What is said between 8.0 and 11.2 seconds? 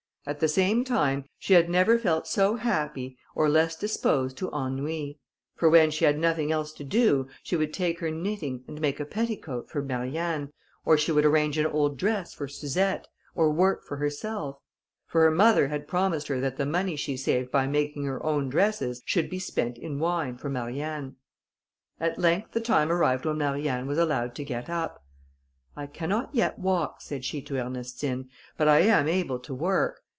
her knitting, and make a petticoat for Marianne, or she